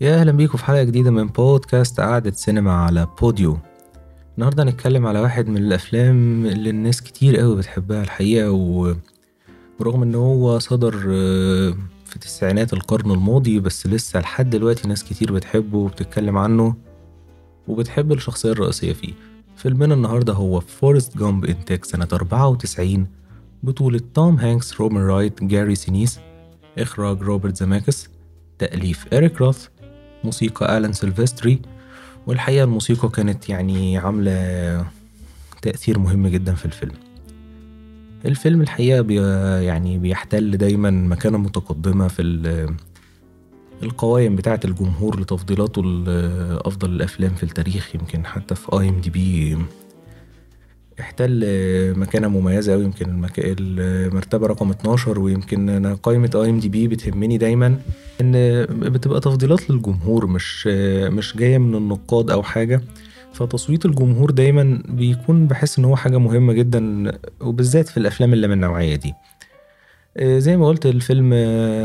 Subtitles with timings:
[0.00, 3.58] يا أهلا بيكم في حلقة جديدة من بودكاست قعدة سينما على بوديو.
[4.36, 8.94] النهارده هنتكلم على واحد من الأفلام اللي الناس كتير قوي بتحبها الحقيقة و...
[9.80, 11.74] ورغم إن هو صدر آه،
[12.04, 16.74] في تسعينات القرن الماضي بس لسه لحد دلوقتي ناس كتير بتحبه وبتتكلم عنه
[17.68, 19.12] وبتحب الشخصية الرئيسية فيه.
[19.56, 23.06] فيلمنا النهارده هو فورست جامب انتاج سنة 94
[23.62, 26.18] بطولة توم هانكس روبن رايت جاري سينيس
[26.78, 28.08] إخراج روبرت زيميكس
[28.58, 29.66] تأليف إريك روث
[30.24, 31.60] موسيقى آلان سيلفستري
[32.26, 34.86] والحقيقة الموسيقى كانت يعني عاملة
[35.62, 36.94] تأثير مهم جدا في الفيلم.
[38.24, 39.14] الفيلم الحقيقة بي
[39.66, 42.22] يعني بيحتل دايما مكانة متقدمة في
[43.82, 49.58] القوائم بتاعة الجمهور لتفضيلاته لأفضل الأفلام في التاريخ يمكن حتى في IMDb
[51.00, 51.44] احتل
[51.96, 52.84] مكانة مميزة أوي.
[52.84, 53.32] يمكن المك...
[53.38, 57.78] المرتبة رقم 12 ويمكن أنا قائمة اي ام دي بي بتهمني دايما
[58.20, 58.32] إن
[58.70, 60.66] بتبقى تفضيلات للجمهور مش
[61.06, 62.80] مش جاية من النقاد أو حاجة.
[63.32, 68.52] فتصويت الجمهور دايما بيكون بحس إن هو حاجة مهمة جدا وبالذات في الأفلام اللي من
[68.54, 69.14] النوعية دي.
[70.22, 71.34] زي ما قلت الفيلم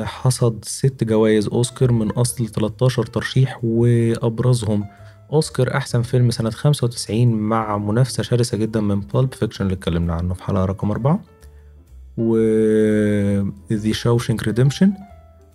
[0.05, 4.85] حصد ست جوائز أوسكار من أصل 13 ترشيح وأبرزهم
[5.31, 10.33] أوسكار أحسن فيلم سنة 95 مع منافسة شرسة جدا من Pulp Fiction اللي اتكلمنا عنه.
[10.33, 11.19] في حلقة رقم أربعة.
[12.17, 12.37] و
[13.73, 14.87] The Shawshank Redemption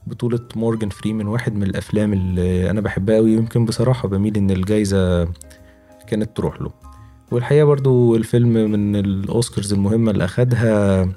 [0.07, 3.33] بطولة مورجان فريمان واحد من الأفلام اللي أنا بحبها أوي.
[3.33, 5.25] يمكن بصراحة بميل إن الجايزة
[6.07, 6.71] كانت تروح له.
[7.31, 11.09] والحقيقة برضو الفيلم من الأوسكارز المهمة اللي أخدها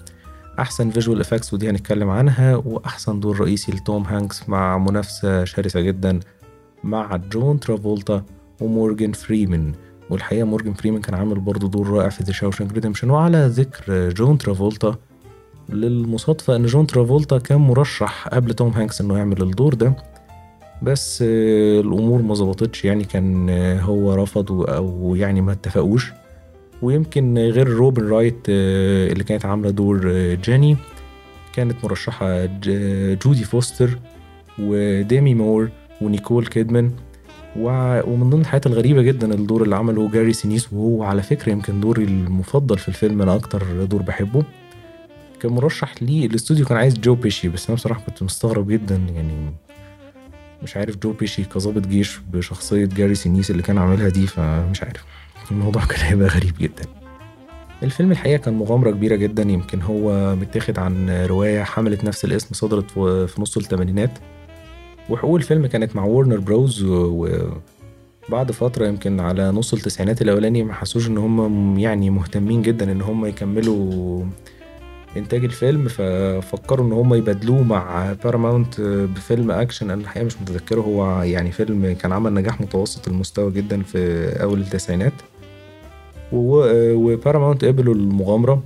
[0.60, 2.56] أحسن visual effects ودي هنتكلم عنها.
[2.56, 6.20] وأحسن دور رئيسي لتوم هانكس مع منافسة شرسة جدا
[6.84, 8.24] مع جون ترافولتا.
[8.62, 9.74] ومورجان فريمان
[10.10, 14.38] والحقيقة مورجان فريمان كان عامل برضه دور رائع في The Shawshank Redemption وعلى ذكر جون
[14.38, 14.96] ترافولتا
[15.70, 19.94] للمصادفة إن جون ترافولتا كان مرشح قبل توم هانكس إنه يعمل الدور ده.
[20.82, 21.24] بس
[21.82, 22.86] الأمور ما ظبطتش.
[22.86, 26.12] يعني كان هو رفض أو يعني ما اتفقوش.
[26.82, 30.78] ويمكن غير روبن رايت اللي كانت عاملة دور جيني
[31.54, 32.46] كانت مرشحة
[33.26, 34.00] جودي فوستر
[34.60, 35.70] وديمي مور
[36.02, 36.92] ونيكول كيدمان.
[37.56, 42.04] ومن ضمن الحاجات الغريبة جدا الدور اللي عمله جاري سينيس وهو على فكرة يمكن دوري
[42.04, 44.44] المفضل في الفيلم أنا أكتر دور بحبه.
[45.40, 49.52] كان مرشح ليه الاستوديو كان عايز جو بيشي بس أنا بصراحة كنت مستغرب جدا يعني
[50.64, 55.04] مش عارف جو بيشي كظابط جيش بشخصية جاري سينيس اللي كان عاملها دي فمش عارف.
[55.52, 56.84] الموضوع كان هيبقى غريب جدا.
[57.84, 62.92] الفيلم الحقيقة كان مغامرة كبيرة جدا يمكن هو متاخد عن رواية حملت نفس الاسم صدرت
[63.30, 64.12] في نص الثمانينات.
[65.10, 71.08] وحقوق الفيلم كانت مع وورنر بروز وبعد فترة يمكن على نص التسعينات الأولاني ما حسوش
[71.08, 74.24] إن هم يعني مهتمين جدا إن هم يكملوا
[75.18, 79.92] إنتاج الفيلم ففكروا إن هم يبادلوه مع باراماونت بفيلم أكشن.
[79.92, 84.60] أنا الحقيقة مش متذكره هو يعني فيلم كان عمل نجاح متوسط المستوى جدا في أول
[84.60, 85.14] التسعينات.
[86.34, 88.64] وباراماونت قبلوا المغامرة.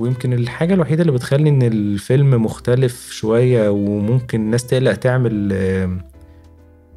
[0.00, 5.52] ويمكن الحاجة الوحيدة اللي بتخلي إن الفيلم مختلف شوية وممكن الناس تقلق تعمل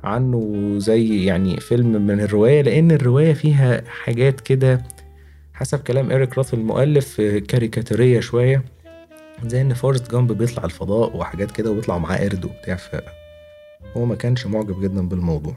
[0.04, 4.84] عنه زي يعني فيلم من الرواية لأن الرواية فيها حاجات كده
[5.54, 8.64] حسب كلام إيريك روث المؤلف كاريكاتورية شوية
[9.46, 14.46] زي إن فورست جامب بيطلع الفضاء وحاجات كده وبيطلع معاه قرد وبتاع فهو ما كانش
[14.48, 15.56] معجب جدا بالموضوع.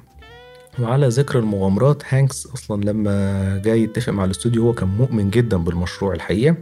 [0.79, 6.15] وعلى ذكر المغامرات هانكس أصلا لما جاي يتفق مع الاستوديو هو كان مؤمن جدا بالمشروع
[6.15, 6.57] الحقيقة.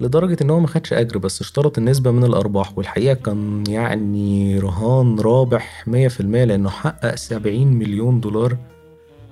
[0.00, 5.20] لدرجة إن هو ما خدش أجر بس اشترط النسبة من الأرباح والحقيقة كان يعني رهان
[5.20, 8.56] رابح مية في المية لأنه حقق سبعين مليون دولار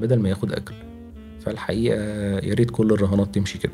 [0.00, 0.74] بدل ما ياخد أجر.
[1.40, 2.02] فالحقيقة
[2.38, 3.72] ياريت كل الرهانات تمشي كده.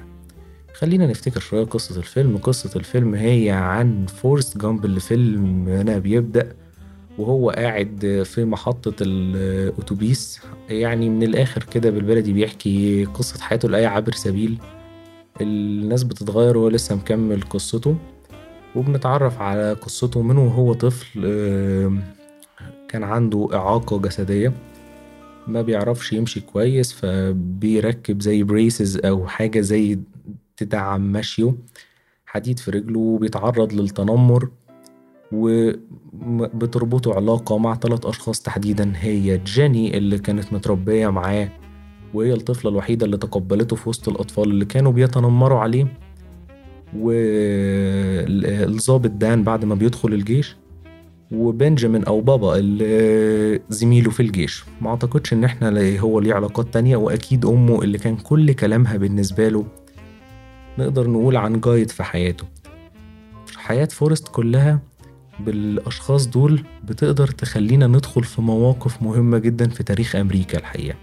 [0.74, 2.36] خلينا نفتكر شوية قصة الفيلم.
[2.36, 6.52] قصة الفيلم هي عن فورست جامب اللي فيلم أنا بيبدأ
[7.18, 10.40] وهو قاعد في محطة الأتوبيس.
[10.68, 14.58] يعني من الآخر كده بالبلدي بيحكي قصة حياته لأي عابر سبيل.
[15.40, 17.96] الناس بتتغير وهو لسه مكمل قصته
[18.76, 21.20] وبنتعرف على قصته من وهو طفل
[22.88, 24.52] كان عنده إعاقة جسدية
[25.46, 29.98] ما بيعرفش يمشي كويس فبيركب زي بريسز أو حاجة زي
[30.56, 31.54] تدعم مشيه
[32.26, 34.48] حديد في رجله وبيتعرض للتنمر
[35.32, 41.48] وبتربطه علاقة مع ثلاث أشخاص تحديدا هي جيني اللي كانت متربية معاه.
[42.14, 45.86] وهي الطفلة الوحيدة اللي تقبلته في وسط الأطفال اللي كانوا بيتنمروا عليه.
[48.16, 50.56] والظابط دان بعد ما بيدخل الجيش
[51.32, 54.64] وبنجامين أو بابا اللي زميله في الجيش.
[54.80, 59.48] ما أعتقدش إن إحنا هو ليه علاقات تانية وأكيد أمه اللي كان كل كلامها بالنسبة
[59.48, 59.64] له
[60.78, 62.44] نقدر نقول عن جايد في حياته.
[63.56, 64.80] حياة فورست كلها
[65.40, 70.96] بالأشخاص دول بتقدر تخلينا ندخل في مواقف مهمة جدا في تاريخ أمريكا الحقيقة.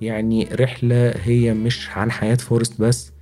[0.00, 3.12] يعني رحلة هي مش عن حياة فورست بس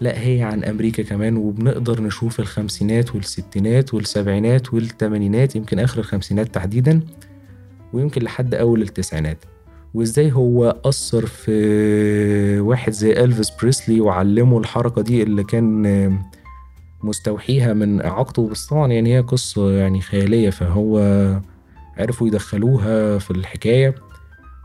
[0.00, 7.00] لا هي عن أمريكا كمان وبنقدر نشوف الخمسينات والستينات والسبعينات والتمانينات يمكن آخر الخمسينات تحديدا
[7.92, 9.38] ويمكن لحد أول التسعينات.
[9.94, 16.18] وإزاي هو أثر في واحد زي ألفيس بريسلي وعلمه الحركة دي اللي كان
[17.02, 20.98] مستوحيها من إعاقته بس طبعا يعني هي قصة يعني خيالية فهو
[21.98, 23.94] عرفوا يدخلوها في الحكاية.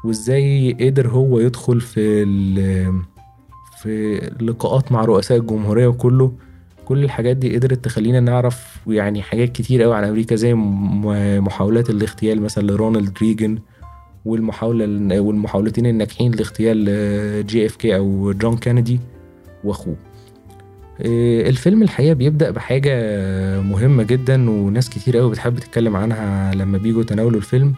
[0.04, 2.25] وإزاي قدر هو يدخل في
[3.81, 6.34] في لقاءات مع رؤساء الجمهورية وكله.
[6.86, 10.54] كل الحاجات دي قدرت تخلينا نعرف يعني حاجات كتير قوي عن أمريكا زي
[11.40, 13.60] محاولات الاغتيال مثلا لرونالد ريجن
[14.25, 19.00] والمحاولة والمحاولتين الناجحين لاغتيال JFK أو جون كينيدي
[19.63, 19.96] وأخوه.
[21.01, 22.92] آه، الفيلم الحقيقة بيبدأ بحاجة
[23.62, 27.74] مهمة جدا وناس كتير قوي بتحب تتكلم عنها لما بيجوا يتناولوا الفيلم.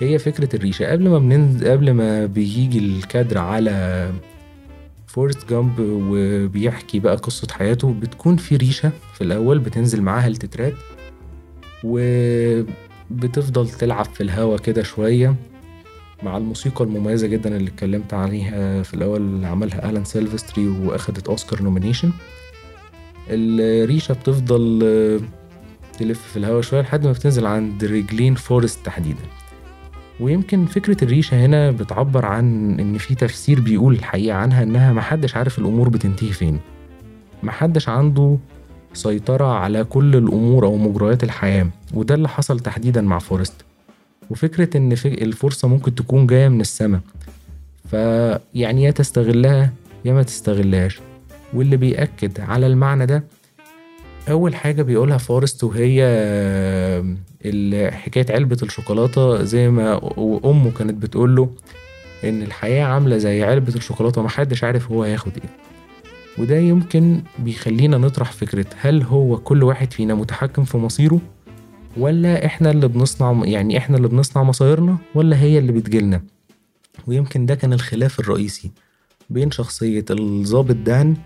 [0.00, 0.86] هي فكرة الريشة.
[0.92, 4.10] قبل ما بننزل قبل ما بيجي الكادر على
[5.06, 10.74] فورست جامب وبيحكي بقى قصة حياته بتكون في ريشة في الأول بتنزل معاها التترات
[11.84, 15.34] وبتفضل تلعب في الهوا كده شوية
[16.22, 21.62] مع الموسيقى المميزة جدا اللي اتكلمت عليها في الأول اللي عملها ألان سيلفستري وأخدت Oscar
[21.62, 22.12] nomination.
[23.28, 25.20] الريشة بتفضل
[25.98, 29.22] تلف في الهوا شوية لحد ما بتنزل عند رجلين فورست تحديدا.
[30.20, 35.58] ويمكن فكرة الريشة هنا بتعبر عن إن في تفسير بيقول الحقيقة عنها إنها محدش عارف
[35.58, 36.58] الأمور بتنتهي فين.
[37.42, 38.38] محدش عنده
[38.92, 43.54] سيطرة على كل الأمور أو مجريات الحياة وده اللي حصل تحديدا مع فورست.
[44.30, 47.00] وفكرة إن الفرصة ممكن تكون جاية من السماء.
[47.90, 49.72] فيعني يا تستغلها
[50.04, 51.00] يا ما تستغلهاش.
[51.54, 53.24] واللي بيأكد على المعنى ده
[54.30, 56.02] أول حاجة بيقولها فورست وهي
[57.90, 60.00] حكاية علبة الشوكولاتة زي ما
[60.44, 61.50] أمه كانت بتقوله
[62.24, 65.50] إن الحياة عاملة زي علبة الشوكولاتة ومحدش عارف هو هياخد إيه.
[66.38, 71.20] وده يمكن بيخلينا نطرح فكرة هل هو كل واحد فينا متحكم في مصيره؟
[71.96, 76.22] ولا إحنا اللي بنصنع يعني إحنا اللي بنصنع مصايرنا؟ ولا هي اللي بتجيلنا؟
[77.06, 78.70] ويمكن ده كان الخلاف الرئيسي
[79.30, 81.16] بين شخصية الظابط دان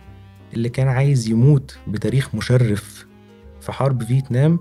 [0.55, 3.07] اللي كان عايز يموت بتاريخ مشرف
[3.61, 4.59] في حرب فيتنام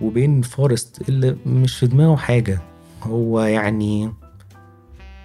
[0.00, 2.60] وبين فورست اللي مش في دماغه حاجة.
[3.02, 4.12] هو يعني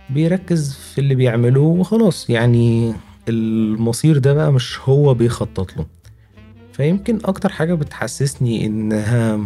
[0.09, 2.29] بيركز في اللي بيعمله وخلاص.
[2.29, 2.93] يعني
[3.29, 5.85] المصير ده بقى مش هو بيخطط له.
[6.73, 9.39] فيمكن أكتر حاجة بتحسسني إنها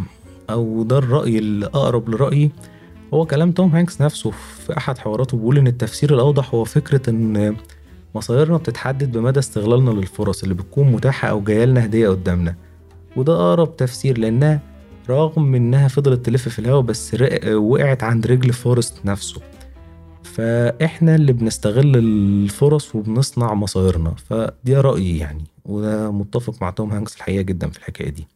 [0.49, 2.51] أو ده الرأي اللي أقرب لرأيي
[3.13, 7.55] هو كلام توم هانكس نفسه في أحد حواراته بيقول إن التفسير الأوضح هو فكرة إن
[8.15, 12.55] مصايرنا بتتحدد بمدى استغلالنا للفرص اللي بتكون متاحة أو جايلنا هدية قدامنا.
[13.15, 14.61] وده أقرب تفسير لأنها
[15.09, 17.15] رغم إنها فضلت تلف في الهواء بس
[17.53, 19.41] وقعت عند رجل فورست نفسه.
[20.23, 24.15] فإحنا اللي بنستغل الفرص وبنصنع مصايرنا.
[24.29, 28.27] فدي رأيي يعني وده متفق مع توم هانكس الحقيقة جدا في الحكاية دي.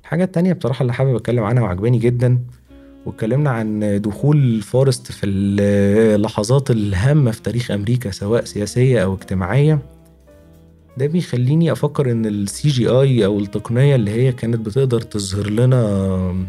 [0.00, 2.38] الحاجة التانية بصراحة اللي حابب أتكلم عنها وعجباني جدا
[3.06, 9.78] واتكلمنا عن دخول فورست في اللحظات الهامة في تاريخ أمريكا سواء سياسية أو اجتماعية.
[10.98, 16.46] ده بيخليني أفكر إن ال CGI أو التقنية اللي هي كانت بتقدر تظهر لنا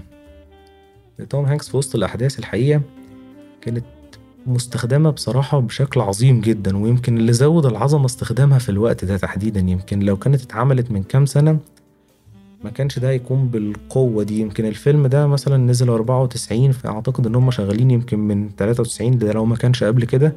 [1.29, 2.81] توم هانكس في وسط الأحداث الحقيقة
[3.61, 3.85] كانت
[4.47, 9.99] مستخدمة بصراحة بشكل عظيم جدا ويمكن اللي زود العظمة استخدامها في الوقت ده تحديدا يمكن
[9.99, 11.59] لو كانت اتعملت من كام سنة
[12.63, 14.39] ما كانش ده هيكون بالقوة دي.
[14.39, 19.45] يمكن الفيلم ده مثلا نزل 94 فأعتقد إن هم شغالين يمكن من 93 ده لو
[19.45, 20.33] ما كانش قبل كده.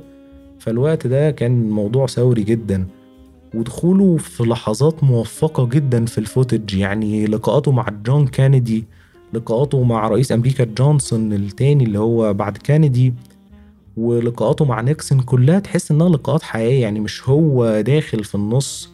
[0.59, 2.87] فالوقت ده كان موضوع ثوري جدا.
[3.55, 6.75] ودخوله في لحظات موفقة جدا في ال footage.
[6.75, 8.85] يعني لقاءاته مع جون كينيدي
[9.33, 13.15] لقاءاته مع رئيس أمريكا جونسون التاني اللي هو بعد كينيدي
[13.97, 16.83] ولقاءاته مع نيكسون كلها تحس إنها لقاءات حقيقية.
[16.83, 18.91] يعني مش هو داخل في النص.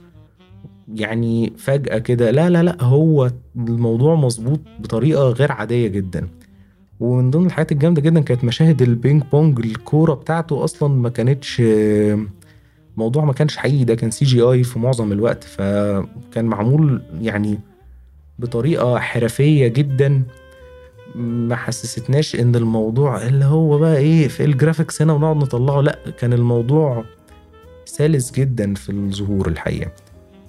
[0.94, 6.28] يعني فجأة كده لا لا لا هو الموضوع مظبوط بطريقة غير عادية جدا.
[7.00, 11.62] ومن ضمن الحاجات الجامدة جدا كانت مشاهد البينج بونج الكورة بتاعته أصلا ما كانتش
[12.98, 17.58] موضوع ما كانش حقيقي ده كان CGI في معظم الوقت فكان معمول يعني
[18.38, 20.22] بطريقة حرفية جدا
[21.14, 25.98] ما حسستناش إن الموضوع اللي هو بقى إيه في ال graphics هنا ونقعد نطلعه لأ
[26.20, 27.04] كان الموضوع
[27.84, 29.90] سلس جدا في الظهور الحقيقة.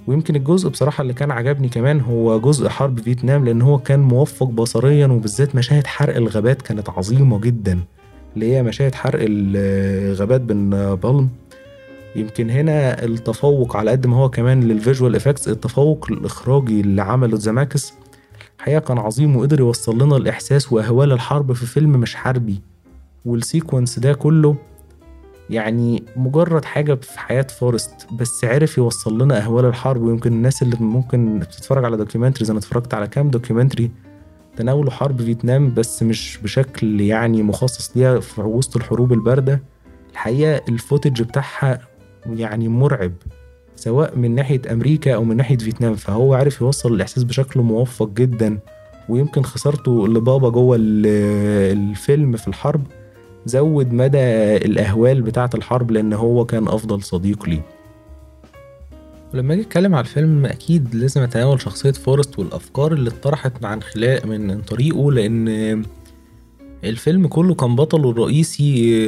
[0.08, 4.48] ويمكن الجزء بصراحة اللي كان عجبني كمان هو جزء حرب فيتنام لأن هو كان موفق
[4.48, 7.80] بصريا وبالذات مشاهد حرق الغابات كانت عظيمة جدا
[8.36, 11.30] اللي هي مشاهد حرق الغابات بالنابالم
[12.16, 17.38] يمكن هنا التفوق على قد ما هو كمان لل visual effects التفوق الإخراجي اللي عمله
[17.38, 17.94] زيميكس
[18.60, 22.62] الحقيقة كان عظيم وقدر يوصل لنا الإحساس وأهوال الحرب في فيلم مش حربي.
[23.26, 24.56] وال sequence ده كله
[25.50, 30.02] يعني مجرد حاجة في حياة فورست بس عرف يوصل لنا أهوال الحرب.
[30.02, 33.92] ويمكن الناس اللي ممكن بتتفرج على documentaries أنا اتفرجت على كام documentary
[34.56, 39.62] تناولوا حرب فيتنام بس مش بشكل يعني مخصص ليها في وسط الحروب الباردة.
[40.12, 41.80] الحقيقة ال footage بتاعها
[42.38, 43.14] يعني مرعب
[43.76, 45.96] سواء من ناحية أمريكا أو من ناحية فيتنام.
[45.96, 48.60] فهو عارف يوصل الإحساس بشكل موفق جدا
[49.10, 52.82] ويمكن خسارته لبوبا جوه الفيلم في الحرب
[53.46, 54.18] زود مدى
[54.56, 57.62] الأهوال بتاعة الحرب لأن هو كان أفضل صديق ليه.
[59.34, 64.28] ولما أجي أتكلم على الفيلم أكيد لازم أتناول شخصية فورست والأفكار اللي اتطرحت عن خلال
[64.28, 65.84] من طريقه لأن
[66.84, 69.00] الفيلم كله كان بطله الرئيسي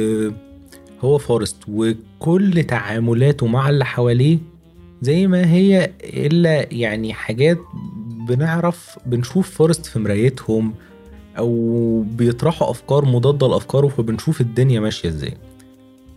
[1.04, 4.38] هو فورست وكل تعاملاته مع اللي حواليه
[5.02, 7.58] زي ما هي إلا يعني حاجات
[8.28, 10.74] بنعرف بنشوف فورست في مرايتهم
[11.38, 15.34] أو بيطرحوا أفكار مضادة لأفكاره فبنشوف الدنيا ماشية إزاي.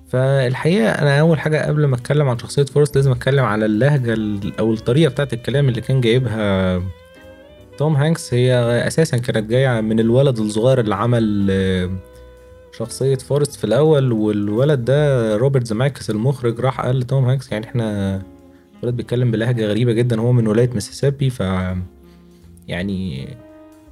[0.09, 4.17] فالحقيقة أنا أول حاجة قبل ما أتكلم عن شخصية فورست لازم أتكلم على اللهجة
[4.59, 6.81] أو الطريقة بتاعت الكلام اللي كان جايبها
[7.77, 8.33] توم هانكس.
[8.33, 8.53] هي
[8.87, 11.51] أساسا كانت جاية من الولد الصغير اللي عمل
[12.77, 18.21] شخصية فورست في الأول والولد ده روبرت زيميكس المخرج راح قال لتوم هانكس يعني إحنا
[18.83, 21.43] الولد بيتكلم بلهجة غريبة جدا هو من ولاية ميسيسيبي ف
[22.67, 23.27] يعني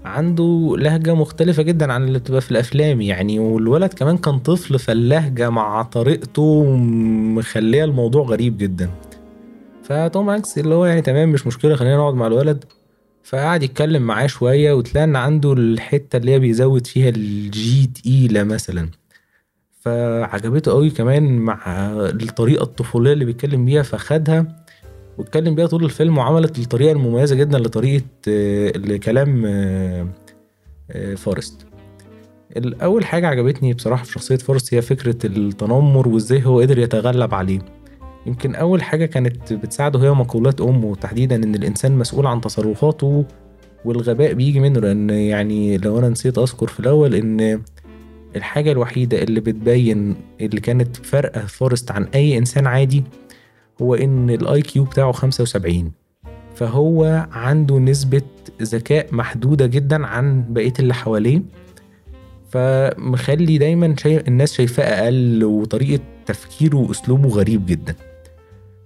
[0.05, 5.49] عنده لهجة مختلفة جدا عن اللي بتبقى في الأفلام يعني والولد كمان كان طفل فاللهجة
[5.49, 6.63] مع طريقته
[7.35, 8.89] مخلية الموضوع غريب جدا.
[9.83, 12.63] فتوم هانكس اللي هو يعني تمام مش مشكلة خلينا نقعد مع الولد.
[13.23, 18.43] فقعد يتكلم معاه شوية وتلاقي إن عنده الحتة اللي هي بيزود فيها ال G تقيلة
[18.43, 18.89] مثلا.
[19.81, 21.63] فعجبته قوي كمان مع
[21.99, 24.65] الطريقة الطفولية اللي بيتكلم بيها فخدها
[25.17, 28.05] واتكلم بيها طول الفيلم وعملت الطريقة المميزة جدا لطريقة
[28.75, 29.41] لكلام
[31.15, 31.65] فورست.
[32.57, 37.59] الأول حاجة عجبتني بصراحة في شخصية فورست هي فكرة التنمر وإزاي هو قدر يتغلب عليه.
[38.25, 43.25] يمكن أول حاجة كانت بتساعده هي مقولات أمه تحديدا إن الإنسان مسؤول عن تصرفاته
[43.85, 47.61] والغباء بيجي منه لأن يعني لو أنا نسيت أذكر في الأول إن
[48.35, 53.03] الحاجة الوحيدة اللي بتبين اللي كانت فرقة فورست عن أي إنسان عادي
[53.81, 55.91] هو إن ال IQ بتاعه 75
[56.55, 58.21] فهو عنده نسبة
[58.61, 61.41] ذكاء محدودة جدا عن بقية اللي حواليه.
[62.49, 67.95] فمخلي دايما شايف الناس شايفاه أقل وطريقة تفكيره وأسلوبه غريب جدا.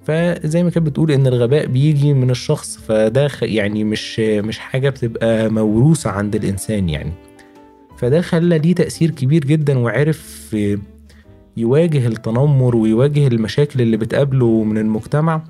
[0.08, 5.50] فزي ما كانت بتقول إن الغباء بيجي من الشخص فده يعني مش مش حاجة بتبقى
[5.50, 7.12] موروثة عند الإنسان يعني.
[7.98, 10.56] فده خلى ليه تأثير كبير جدا وعرف
[11.58, 15.42] يواجه التنمر ويواجه المشاكل اللي بتقابله من المجتمع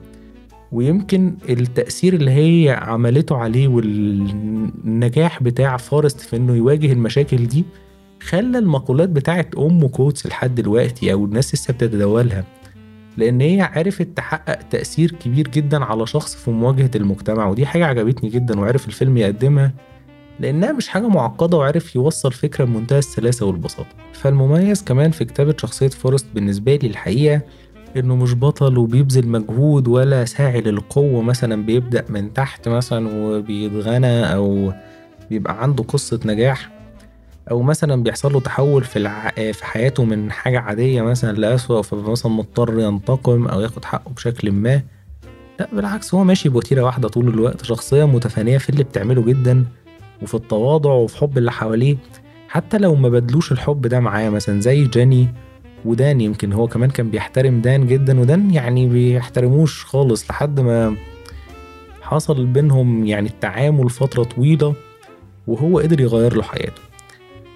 [0.72, 7.66] ويمكن التأثير اللي هي عملته عليه والنجاح بتاع فارست في إنه يواجه المشاكل دي
[8.22, 12.44] خلى المقولات بتاعت أم كوتس لحد دلوقتي أو الناس لسه بتتداولها.
[13.18, 18.30] لأن هي عرفت تحقق تأثير كبير جدا على شخص في مواجهة المجتمع ودي حاجة عجبتني
[18.30, 19.74] جدا وعرف الفيلم يقدمها
[20.40, 23.90] لأنها مش حاجة معقدة وعرف يوصل فكرة بمنتهى السلاسة والبساطة.
[24.14, 27.42] فالمميز كمان في كتابة شخصية فورست بالنسبة لي الحقيقة
[27.98, 34.74] إنه مش بطل وبيبذل مجهود ولا ساعي للقوة مثلا بيبدأ من تحت مثلا وبيتغنى أو
[35.30, 36.77] بيبقى عنده قصة نجاح.
[37.52, 39.30] أو مثلا بيحصل له تحول في الع...
[39.30, 44.82] في حياته من حاجة عادية مثلا لاسوء فمثلا مضطر ينتقم أو ياخد حقه بشكل ما.
[45.60, 49.66] لا بالعكس هو ماشي بوتيرة واحدة طول الوقت شخصية متفانية في اللي بتعمله جدا
[50.22, 51.98] وفي التواضع وفي حب اللي حواليه.
[52.50, 55.28] حتى لو ما بدلوش الحب ده معاه مثلا زي جاني
[55.86, 60.96] ودان يمكن هو كمان كان بيحترم دان جدا ودان يعني بيحترموش خالص لحد ما
[62.02, 64.76] حصل بينهم يعني التعامل فترة طويلة
[65.48, 66.87] وهو قدر يغير له حياته.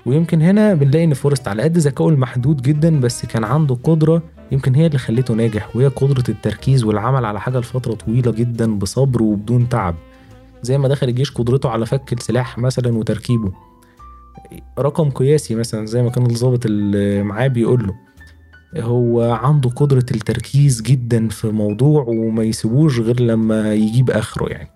[0.05, 4.75] ويمكن هنا بنلاقي إن فورست على قد ذكائه المحدود جدا بس كان عنده قدرة يمكن
[4.75, 9.69] هي اللي خلته ناجح وهي قدرة التركيز والعمل على حاجة لفترة طويلة جدا بصبر وبدون
[9.69, 9.95] تعب.
[10.61, 13.51] زي ما دخل الجيش قدرته على فك السلاح مثلا وتركيبه.
[14.79, 17.95] رقم قياسي مثلا زي ما كان الضابط اللي معاه بيقول له
[18.83, 24.69] هو عنده قدرة التركيز جدا في موضوع وما يسيبوش غير لما يجيب آخره يعني.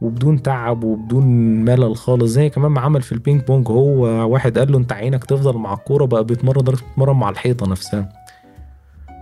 [0.00, 1.24] وبدون تعب وبدون
[1.64, 5.24] ملل خالص زي كمان ما عمل في البينج بونج هو واحد قال له انت عينك
[5.24, 8.08] تفضل مع الكورة بقى بيتمرن بيتمرن مع الحيطة نفسها.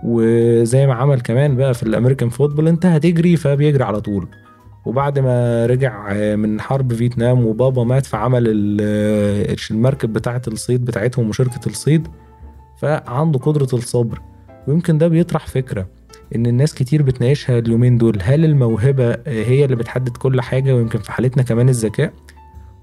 [0.03, 4.27] وزي ما عمل كمان بقى في الأمريكان فوتبول انت هتجري فبيجري على طول.
[4.85, 8.43] وبعد ما رجع من حرب فيتنام وبابا مات فعمل
[9.71, 12.07] المركب بتاعة الصيد بتاعتهم وشركة الصيد
[12.81, 14.21] فعنده قدرة الصبر.
[14.67, 15.85] ويمكن ده بيطرح فكرة.
[16.35, 18.17] إن الناس كتير بتناقشها اليومين دول.
[18.21, 22.13] هل الموهبة هي اللي بتحدد كل حاجة ويمكن في حالتنا كمان الذكاء؟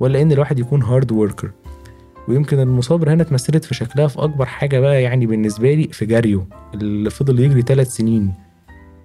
[0.00, 1.50] ولا إن الواحد يكون hard worker
[2.28, 6.44] ويمكن المثابرة هنا اتمثلت في شكلها في أكبر حاجة بقى يعني بالنسبة لي في جريه
[6.75, 8.32] اللي فضل يجري ثلاث سنين.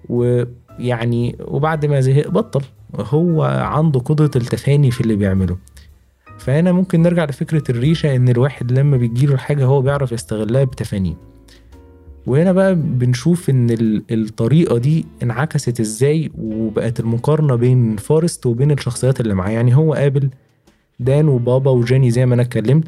[0.08, 2.62] ويعني وبعد ما زهق بطل.
[2.94, 5.56] هو عنده قدرة التفاني في اللي بيعمله.
[6.38, 11.14] فهنا ممكن نرجع لفكرة الريشة إن الواحد لما بتجيله الحاجة هو بيعرف يستغلها بتفانيه.
[12.26, 13.66] وهنا بقى بنشوف إن
[14.10, 19.50] الطريقة دي انعكست إزاي وبقت المقارنة بين فورست وبين الشخصيات اللي معاه.
[19.50, 20.30] يعني هو قابل
[21.00, 22.84] دان وبابا وجيني زي ما أنا اتكلمت.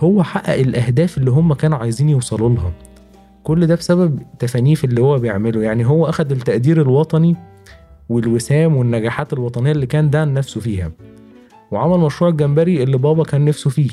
[0.00, 2.72] هو حقق الأهداف اللي هم كانوا عايزين يوصلوا لها.
[3.42, 5.62] كل ده بسبب تفانيه في اللي هو بيعمله.
[5.62, 7.36] يعني هو أخد التقدير الوطني
[8.08, 10.92] والوسام والنجاحات الوطنية اللي كان دان نفسه فيها.
[11.70, 13.88] وعمل مشروع الجمبري اللي بابا كان نفسه فيه.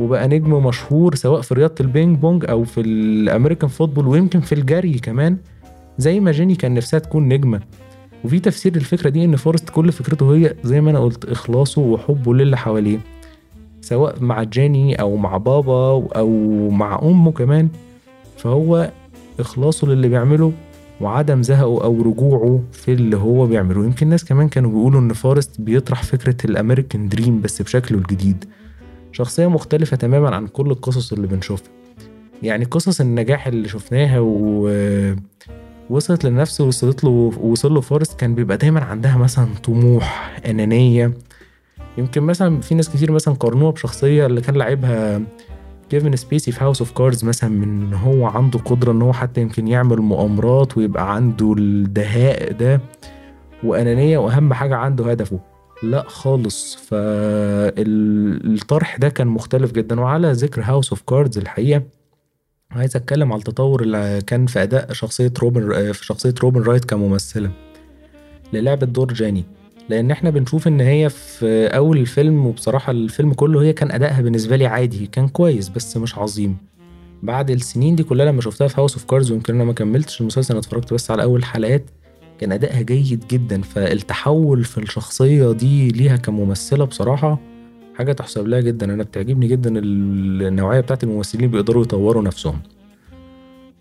[0.00, 4.40] وبقى نجم مشهور سواء في رياضة ال ping pong أو في ال American football ويمكن
[4.40, 5.36] في الجري كمان
[5.98, 7.60] زي ما جيني كان نفسها تكون نجمة.
[8.24, 12.34] وفي تفسير للفكرة دي إن فورست كل فكرته هي زي ما أنا قلت إخلاصه وحبه
[12.34, 12.98] للي حواليه.
[13.80, 16.30] سواء مع جيني أو مع بابا أو
[16.70, 17.68] مع أمه كمان
[18.36, 18.90] فهو
[19.40, 20.52] إخلاصه للي بيعمله
[21.00, 23.84] وعدم زهقه أو رجوعه في اللي هو بيعمله.
[23.84, 28.44] يمكن ناس كمان كانوا بيقولوا إن فورست بيطرح فكرة ال American dream بس بشكله الجديد.
[29.16, 31.68] شخصية مختلفة تماما عن كل القصص اللي بنشوفها.
[32.42, 34.70] يعني قصص النجاح اللي شفناها و
[35.90, 41.12] وصلت لنفسه وصلت له وصل له فورست كان بيبقى دايما عندها مثلا طموح أنانية.
[41.98, 45.22] يمكن مثلا في ناس كتير مثلا قارنوها بشخصية اللي كان لعبها
[45.90, 49.40] كيفن سبيسي في House of Cards مثلا من إن هو عنده قدرة إن هو حتى
[49.40, 52.80] يمكن يعمل مؤامرات ويبقى عنده الدهاء ده
[53.64, 55.55] وأنانية وأهم حاجة عنده هدفه.
[55.82, 56.74] لا خالص.
[56.76, 57.76] فالطرح
[58.96, 60.00] ده كان مختلف جدا.
[60.00, 61.82] وعلى ذكر House of Cards الحقيقة
[62.70, 67.50] عايز أتكلم على التطور اللي كان في أداء شخصية روبن في شخصية روبن رايت كممثلة
[68.52, 69.44] لعبت دور جيني.
[69.88, 74.56] لأن إحنا بنشوف إن هي في أول الفيلم وبصراحة الفيلم كله هي كان أدائها بالنسبة
[74.56, 76.56] لي عادي كان كويس بس مش عظيم.
[77.22, 80.54] بعد السنين دي كلها لما شفتها في House of Cards ويمكن أنا ما كملتش المسلسل
[80.54, 81.84] أنا اتفرجت بس على أول حلقات
[82.40, 87.38] كان أدائها جيد جدا فالتحول في الشخصية دي ليها كممثلة بصراحة
[87.94, 88.94] حاجة تحسب لها جدا.
[88.94, 92.60] أنا بتعجبني جدا النوعية بتاعت الممثلين بيقدروا يطوروا نفسهم.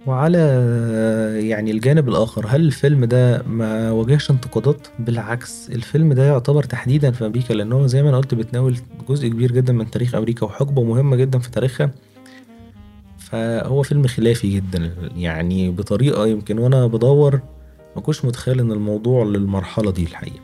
[0.08, 0.38] وعلى
[1.44, 7.26] يعني الجانب الآخر هل الفيلم ده ما واجهش انتقادات؟ بالعكس الفيلم ده يعتبر تحديدا في
[7.26, 8.78] أمريكا لأنه زي ما أنا قلت بتناول
[9.10, 11.92] جزء كبير جدا من تاريخ أمريكا وحقبة مهمة جدا في تاريخها.
[13.18, 17.40] فهو فيلم خلافي جدا يعني بطريقة يمكن وأنا بدور
[17.96, 20.40] ما كنتش متخيل إن الموضوع للمرحلة دي الحقيقة.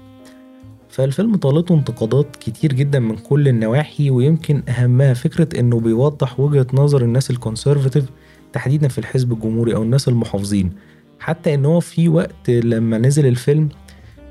[0.90, 7.02] فالفيلم طالته انتقادات كتير جدا من كل النواحي ويمكن أهمها فكرة إنه بيوضح وجهة نظر
[7.02, 8.06] الناس الكونسرفاتيف
[8.54, 10.72] تحديدا في الحزب الجمهوري أو الناس المحافظين.
[11.20, 13.70] حتى إن هو في وقت لما نزل الفيلم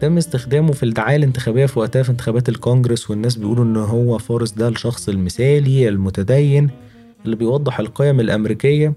[0.00, 4.50] تم استخدامه في الدعاية الانتخابية في وقتها في انتخابات الكونجرس والناس بيقولوا إن هو فارس
[4.52, 6.70] ده الشخص المثالي المتدين
[7.24, 8.92] اللي بيوضح القيم الأمريكية.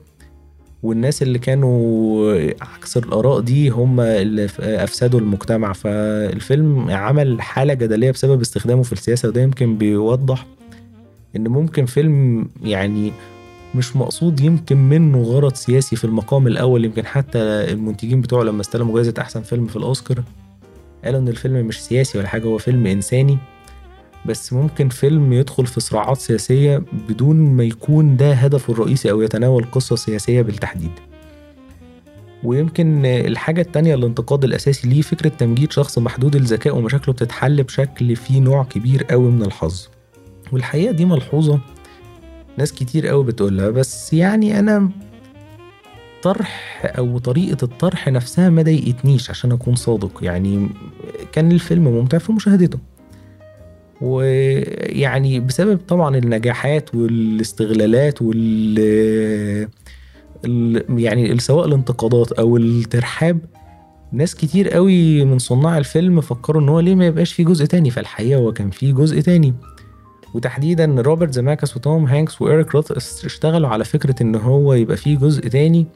[0.84, 5.74] والناس اللي كانوا عكس الآراء دي هم اللي أفسدوا المجتمع.
[5.74, 10.46] فالفيلم عمل حالة جدلية بسبب استخدامه في السياسة وده يمكن بيوضح
[11.36, 13.12] إن ممكن فيلم يعني
[13.76, 16.86] مش مقصود يمكن منه غرض سياسي في المقام الأول.
[16.86, 20.24] يمكن حتى المنتجين بتوعه لما استلموا جائزة أحسن فيلم في الأوسكار
[21.06, 23.38] قالوا إن الفيلم مش سياسي ولا حاجة هو فيلم إنساني.
[24.26, 29.66] بس ممكن فيلم يدخل في صراعات سياسية بدون ما يكون ده هدفه الرئيسي أو يتناول
[29.72, 30.92] قصة سياسية بالتحديد.
[32.44, 38.40] ويمكن الحاجة التانية الانتقاد الأساسي ليه فكرة تمجيد شخص محدود الذكاء ومشاكله بتتحل بشكل فيه
[38.40, 39.88] نوع كبير قوي من الحظ.
[40.52, 41.60] والحقيقة دي ملحوظة.
[42.58, 44.90] ناس كتير قوي بتقولها بس يعني أنا
[46.24, 50.20] طرح أو طريقة الطرح نفسها ما ضايقتنيش عشان أكون صادق.
[50.22, 50.70] يعني
[51.32, 52.80] كان الفيلم ممتع في مشاهدته.
[54.04, 59.68] ويعني بسبب طبعا النجاحات والاستغلالات وال
[60.90, 63.40] يعني سواء الانتقادات أو الترحاب
[64.12, 67.90] ناس كتير قوي من صناع الفيلم فكروا إن هو ليه ما يبقاش في جزء تاني.
[67.90, 69.54] فالحقيقة هو كان في جزء تاني.
[70.34, 72.92] وتحديدا روبرت زماكس وتوم هانكس وإيريك روث
[73.26, 75.88] اشتغلوا على فكرة إن هو يبقى فيه جزء تاني.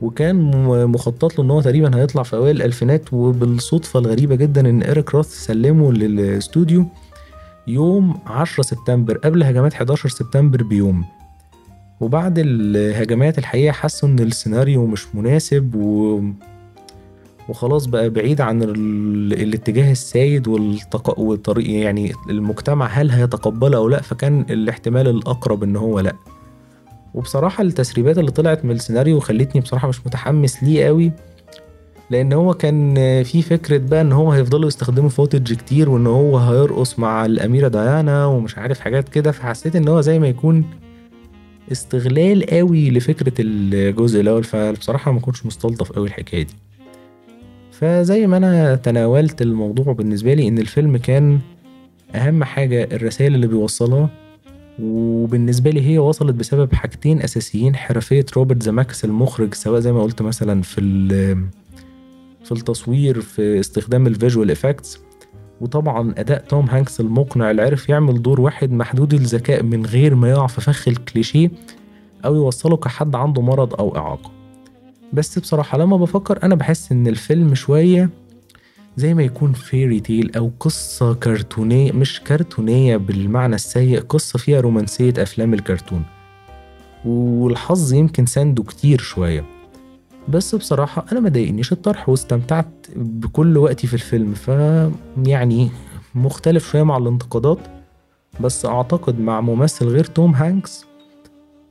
[0.00, 0.50] وكان
[0.86, 5.28] مخطط له إن هو تقريبا هيطلع في أوائل الألفينات وبالصدفة الغريبة جدا إن إيريك روث
[5.44, 6.86] سلمه للاستوديو
[7.66, 11.04] يوم 10 سبتمبر قبل هجمات 11 سبتمبر بيوم.
[12.00, 16.22] وبعد الهجمات الحقيقة حسوا إن السيناريو مش مناسب و...
[17.48, 18.76] وخلاص بقى بعيد عن ال...
[19.32, 21.18] الاتجاه السائد والتق...
[21.18, 26.14] والطريق يعني المجتمع هل هيتقبله أو لأ فكان الاحتمال الأقرب إن هو لأ.
[27.14, 31.12] وبصراحة التسريبات اللي طلعت من السيناريو خلتني بصراحة مش متحمس ليه قوي.
[32.10, 36.98] لأن هو كان في فكرة بقى إن هو هيفضلوا يستخدموا فوتج كتير وإن هو هيرقص
[36.98, 39.32] مع الأميرة ديانا ومش عارف حاجات كده.
[39.32, 40.64] فحسيت إن هو زي ما يكون
[41.72, 44.44] استغلال قوي لفكرة الجزء الأول.
[44.44, 46.54] فبصراحة ما كنتش مستلطف قوي الحكاية دي.
[47.70, 51.38] فزي ما أنا تناولت الموضوع بالنسبة لي إن الفيلم كان
[52.14, 54.08] أهم حاجة الرسائل اللي بيوصلها.
[54.82, 60.22] وبالنسبة لي هي وصلت بسبب حاجتين أساسيين حرفية روبرت زماكس المخرج سواء زي ما قلت
[60.22, 60.80] مثلا في
[62.44, 65.00] في التصوير في استخدام ال visual effects.
[65.60, 70.30] وطبعا أداء توم هانكس المقنع اللي عرف يعمل دور واحد محدود الذكاء من غير ما
[70.30, 71.50] يقع في فخ الكليشيه
[72.24, 74.30] أو يوصله كحد عنده مرض أو إعاقة.
[75.12, 78.10] بس بصراحة لما بفكر أنا بحس إن الفيلم شوية
[78.96, 85.14] زي ما يكون fairy tale أو قصة كرتونية مش كرتونية بالمعنى السيء قصة فيها رومانسية
[85.18, 86.02] أفلام الكرتون.
[87.04, 89.44] والحظ يمكن سانده كتير شوية.
[90.28, 94.48] بس بصراحة أنا ما ضايقنيش الطرح واستمتعت بكل وقتي في الفيلم ف
[95.26, 95.70] يعني
[96.14, 97.58] مختلف شوية مع الانتقادات
[98.40, 100.84] بس أعتقد مع ممثل غير توم هانكس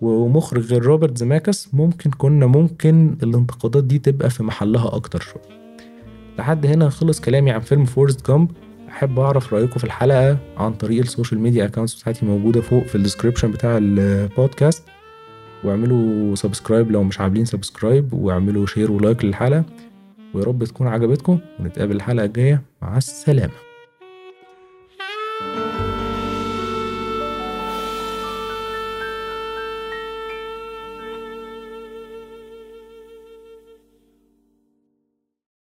[0.01, 5.43] ومخرج غير روبرت زماكس ممكن كنا ممكن الانتقادات دي تبقى في محلها أكتر شوية.
[6.39, 8.51] لحد هنا خلص كلامي عن فيلم فورست جامب.
[8.89, 12.95] أحب أعرف رأيكم في الحلقة عن طريق ال social media accounts بتاعتي موجودة فوق في
[12.95, 14.83] ال description بتاع البودكاست
[15.63, 19.63] واعملوا subscribe لو مش عاملين subscribe واعملوا share و like للحلقة.
[20.33, 22.61] ويا رب تكون عجبتكم ونتقابل الحلقة الجاية.
[22.81, 23.72] مع السلامة.